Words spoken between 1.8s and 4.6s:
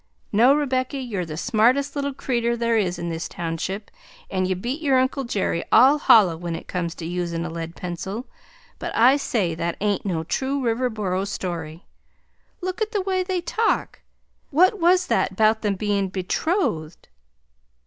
little critter there is in this township, and you